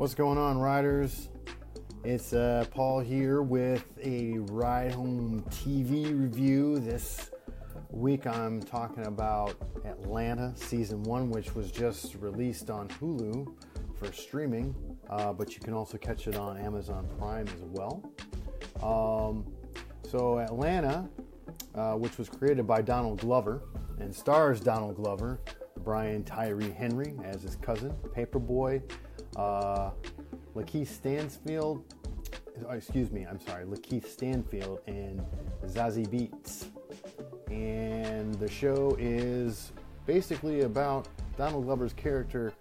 [0.00, 1.28] What's going on, riders?
[2.04, 6.78] It's uh, Paul here with a Ride Home TV review.
[6.78, 7.30] This
[7.90, 13.52] week I'm talking about Atlanta Season 1, which was just released on Hulu
[13.94, 14.74] for streaming,
[15.10, 18.02] uh, but you can also catch it on Amazon Prime as well.
[18.82, 19.44] Um,
[20.08, 21.10] so, Atlanta,
[21.74, 23.64] uh, which was created by Donald Glover
[23.98, 25.40] and stars Donald Glover,
[25.84, 28.82] Brian Tyree Henry as his cousin, Paper Boi,
[29.40, 29.90] uh,
[30.54, 31.82] Lakeith Stansfield,
[32.68, 35.24] oh, excuse me, I'm sorry, Lakeith Stanfield and
[35.66, 36.66] Zazie Beetz.
[37.50, 39.72] And the show is
[40.06, 42.52] basically about Donald Glover's character,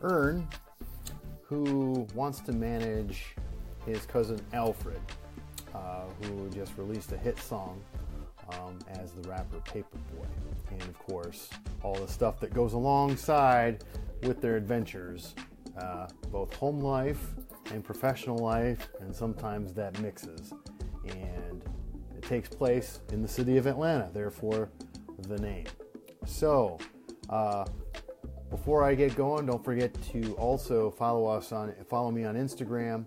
[0.00, 0.48] Earn,
[1.42, 3.36] who wants to manage
[3.84, 5.00] his cousin Alfred,
[5.74, 7.80] uh, who just released a hit song
[8.52, 10.26] um, as the rapper Paper Boi.
[10.70, 11.50] And of course,
[11.82, 13.84] all the stuff that goes alongside
[14.22, 15.34] with their adventures,
[15.78, 17.34] uh, both home life
[17.72, 20.52] and professional life, and sometimes that mixes.
[21.08, 21.62] And
[22.16, 24.70] it takes place in the city of Atlanta, therefore,
[25.28, 25.66] the name.
[26.26, 26.78] So,
[27.28, 27.64] uh,
[28.50, 33.06] before I get going, don't forget to also follow us on follow me on Instagram,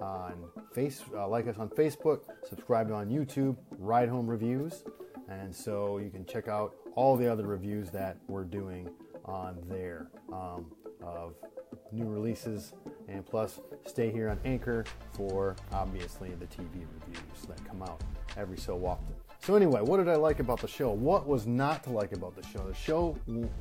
[0.00, 4.84] on face uh, like us on Facebook, subscribe on YouTube, Ride Home Reviews,
[5.28, 8.88] and so you can check out all the other reviews that we're doing
[9.24, 10.66] on there um,
[11.06, 11.34] of
[11.92, 12.72] new releases,
[13.08, 18.02] and plus stay here on Anchor for obviously the TV reviews that come out
[18.36, 19.14] every so often.
[19.40, 20.90] So anyway, what did I like about the show?
[20.90, 22.66] What was not to like about the show?
[22.66, 23.16] The show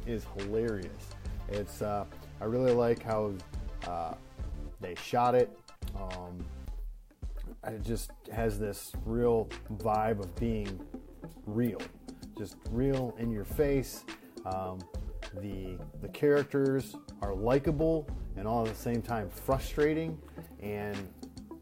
[0.08, 1.14] is hilarious.
[1.50, 2.06] It's uh,
[2.42, 3.34] I really like how
[3.88, 4.16] uh,
[4.82, 5.56] they shot it.
[5.96, 6.44] Um,
[7.68, 10.80] it just has this real vibe of being
[11.46, 11.82] real,
[12.38, 14.04] just real in your face.
[14.46, 14.80] Um,
[15.42, 20.18] the the characters are likable and all at the same time frustrating,
[20.62, 20.98] and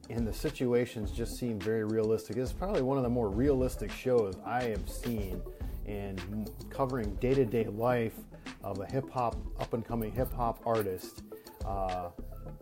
[0.10, 2.38] and the situations just seem very realistic.
[2.38, 5.42] It's probably one of the more realistic shows I have seen
[5.86, 8.16] in covering day to day life
[8.64, 11.24] of a hip hop up and coming hip hop artist.
[11.66, 12.10] Uh,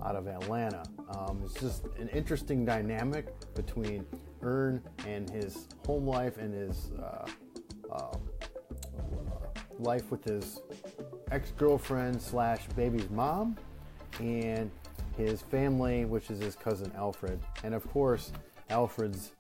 [0.04, 0.84] out of Atlanta.
[1.10, 4.06] Um, it's just an interesting dynamic between
[4.42, 7.28] Earn and his home life and his uh,
[7.92, 8.18] uh,
[9.80, 10.62] life with his
[11.32, 13.58] ex-girlfriend slash baby's mom
[14.20, 14.70] and
[15.18, 18.32] his family, which is his cousin Alfred, and of course
[18.70, 19.32] Alfred's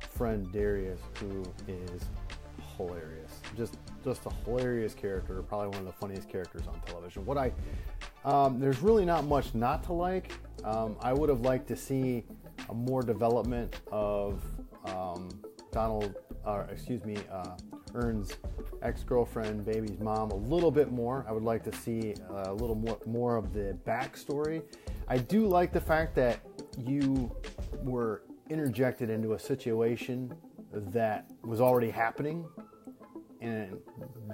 [0.00, 2.04] friend Darius, who is
[2.76, 3.32] hilarious.
[3.56, 7.24] Just just a hilarious character, probably one of the funniest characters on television.
[7.24, 7.52] What I
[8.24, 10.32] um, there's really not much not to like.
[10.64, 12.24] Um, I would have liked to see
[12.68, 14.42] a more development of
[14.84, 15.28] um,
[15.70, 17.56] Donald, uh, excuse me, uh,
[17.94, 18.36] Earn's
[18.82, 21.24] ex-girlfriend, baby's mom, a little bit more.
[21.28, 24.62] I would like to see a little more more of the backstory.
[25.08, 26.40] I do like the fact that
[26.78, 27.34] you
[27.82, 30.32] were interjected into a situation
[30.72, 32.46] that was already happening
[33.40, 33.78] and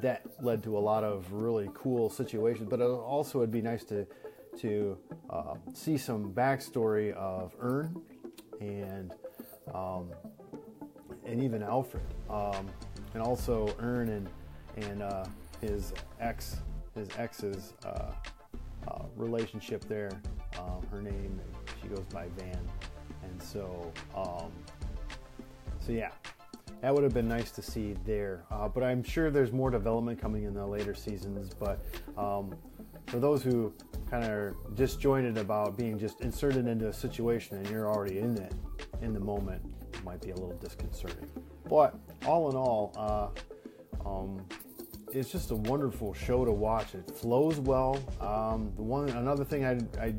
[0.01, 2.69] that led to a lot of really cool situations.
[2.69, 4.07] But also, it'd be nice to
[4.61, 4.97] to
[5.31, 8.01] uh, see some backstory of Earn
[8.61, 9.13] and
[9.75, 10.11] um,
[11.35, 12.69] and even Alfred, um,
[13.13, 14.29] and also Earn and
[14.77, 15.25] and uh,
[15.61, 16.59] his ex
[16.95, 18.13] his ex's uh,
[18.87, 20.13] uh relationship there.
[20.61, 21.41] Um, her name
[21.83, 22.61] she goes by Van,
[23.25, 24.53] and so um,
[25.81, 26.11] so yeah,
[26.83, 28.45] that would have been nice to see there.
[28.53, 31.53] Uh, but I'm sure there's more development coming in the later seasons.
[31.53, 31.85] But
[32.17, 32.55] um,
[33.07, 33.75] for those who
[34.09, 38.55] kind of disjointed about being just inserted into a situation and you're already in it
[39.03, 39.63] in the moment,
[40.05, 41.29] might be a little disconcerting.
[41.69, 41.95] But
[42.27, 44.45] all in all, uh, um,
[45.13, 46.95] it's just a wonderful show to watch.
[46.95, 47.99] It flows well.
[48.21, 50.15] Um, the one another thing I, I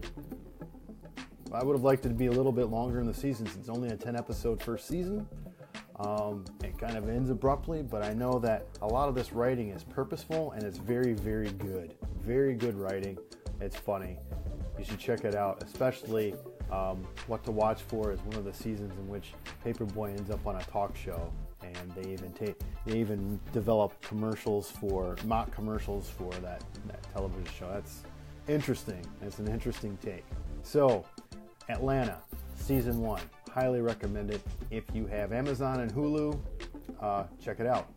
[1.54, 3.58] I would have liked it to be a little bit longer in the season since
[3.58, 5.28] it's only a 10 episode first season.
[5.98, 9.70] Um, it kind of ends abruptly, but I know that a lot of this writing
[9.70, 11.96] is purposeful and it's very, very good.
[12.22, 13.18] Very good writing.
[13.62, 14.18] It's funny.
[14.78, 16.36] You should check it out, especially
[16.72, 19.34] um, what to watch for is one of the seasons in which
[19.64, 21.32] Paper Boi ends up on a talk show,
[21.62, 27.46] and they even take they even develop commercials for mock commercials for that that television
[27.58, 27.70] show.
[27.72, 28.04] That's
[28.48, 29.06] interesting.
[29.22, 30.26] It's an interesting take.
[30.64, 31.06] So,
[31.70, 32.18] Atlanta,
[32.56, 33.22] season one
[33.56, 34.42] highly recommend it.
[34.70, 36.38] If you have Amazon and Hulu,
[37.00, 37.88] uh, check it out.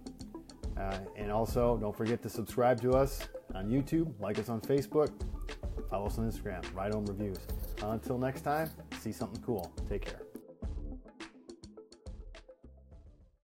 [0.76, 3.26] Uh, and also, don't forget to subscribe to us
[3.56, 5.10] on YouTube, like us on Facebook,
[5.90, 7.38] follow us on Instagram, Ride Home Reviews.
[7.82, 8.70] Until next time,
[9.00, 9.72] see something cool.
[9.88, 10.27] Take care.